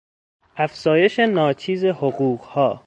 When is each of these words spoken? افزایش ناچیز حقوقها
افزایش 0.55 1.19
ناچیز 1.19 1.85
حقوقها 1.85 2.79